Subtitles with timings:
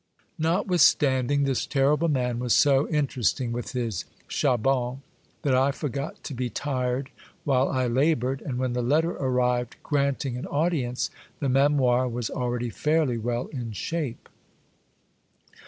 [0.39, 5.03] Notwithstanding, this terrible man was so inter esting with his Chabon
[5.43, 7.11] that I forgot to be tired
[7.43, 12.31] while I labored, and when the letter arrived grant ing an audience, the Memoir was
[12.31, 14.27] already fairly well in shape.